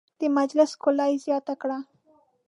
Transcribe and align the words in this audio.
د 0.19 0.21
مجلس 0.37 0.69
ښکلا 0.75 1.05
یې 1.11 1.17
زیاته 1.25 1.53
کړه. 1.61 1.77